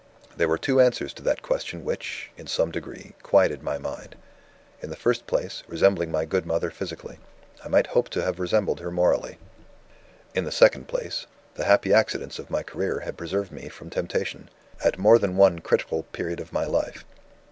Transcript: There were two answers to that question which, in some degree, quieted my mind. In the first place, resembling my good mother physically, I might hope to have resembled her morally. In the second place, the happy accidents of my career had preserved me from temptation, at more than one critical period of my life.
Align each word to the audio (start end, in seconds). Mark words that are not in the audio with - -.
There 0.35 0.47
were 0.47 0.57
two 0.57 0.81
answers 0.81 1.13
to 1.13 1.21
that 1.21 1.43
question 1.43 1.85
which, 1.85 2.31
in 2.35 2.47
some 2.47 2.71
degree, 2.71 3.13
quieted 3.21 3.61
my 3.61 3.77
mind. 3.77 4.15
In 4.81 4.89
the 4.89 4.95
first 4.95 5.27
place, 5.27 5.61
resembling 5.67 6.09
my 6.09 6.25
good 6.25 6.43
mother 6.43 6.71
physically, 6.71 7.19
I 7.63 7.67
might 7.67 7.85
hope 7.85 8.09
to 8.09 8.23
have 8.23 8.39
resembled 8.39 8.79
her 8.79 8.89
morally. 8.89 9.37
In 10.33 10.43
the 10.43 10.51
second 10.51 10.87
place, 10.87 11.27
the 11.53 11.65
happy 11.65 11.93
accidents 11.93 12.39
of 12.39 12.49
my 12.49 12.63
career 12.63 13.01
had 13.01 13.15
preserved 13.15 13.51
me 13.51 13.69
from 13.69 13.91
temptation, 13.91 14.49
at 14.83 14.97
more 14.97 15.19
than 15.19 15.37
one 15.37 15.59
critical 15.59 16.01
period 16.01 16.39
of 16.39 16.51
my 16.51 16.65
life. 16.65 17.05